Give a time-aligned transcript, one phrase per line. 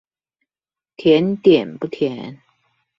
[0.97, 2.39] 甜點不甜